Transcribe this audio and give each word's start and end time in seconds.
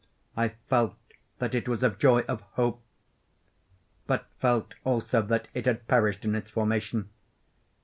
I 0.35 0.53
felt 0.67 0.95
that 1.37 1.53
it 1.53 1.67
was 1.69 1.83
of 1.83 1.99
joy—of 1.99 2.41
hope; 2.57 2.81
but 4.07 4.25
felt 4.39 4.73
also 4.83 5.21
that 5.21 5.47
it 5.53 5.67
had 5.67 5.87
perished 5.87 6.25
in 6.25 6.33
its 6.33 6.49
formation. 6.49 7.09